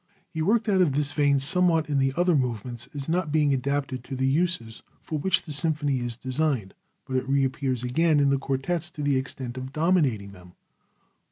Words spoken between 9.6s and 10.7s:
dominating them.